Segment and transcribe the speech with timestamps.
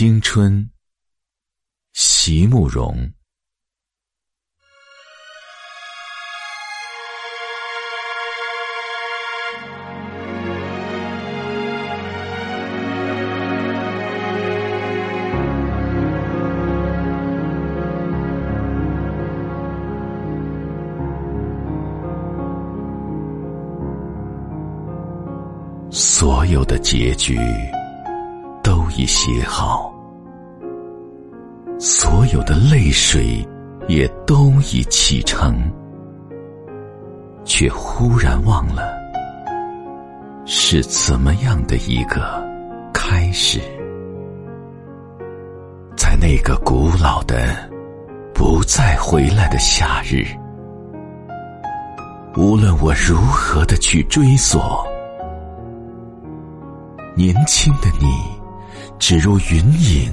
[0.00, 0.66] 青春，
[1.92, 3.12] 席慕容。
[25.90, 27.38] 所有的结局
[28.64, 29.89] 都已写好，
[31.82, 33.42] 所有的泪水
[33.88, 35.58] 也都已启程，
[37.42, 38.82] 却忽然忘了
[40.44, 42.46] 是怎么样的一个
[42.92, 43.58] 开始。
[45.96, 47.56] 在那个古老的、
[48.34, 50.26] 不再回来的夏日，
[52.36, 54.86] 无论我如何的去追索。
[57.16, 58.06] 年轻的你，
[58.98, 60.12] 只如云影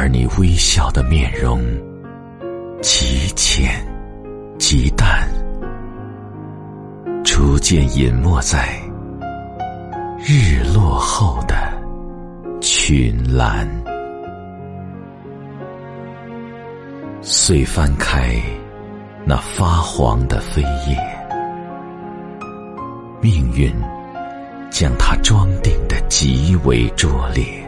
[0.00, 1.60] 而你微笑的面容
[2.80, 3.84] 极浅
[4.56, 5.28] 极淡，
[7.24, 8.80] 逐渐隐没在
[10.24, 11.56] 日落后的
[12.60, 13.68] 群岚。
[17.20, 18.40] 遂翻开
[19.24, 20.96] 那发黄的飞页。
[23.20, 23.68] 命运
[24.70, 27.67] 将它装订的极为拙劣，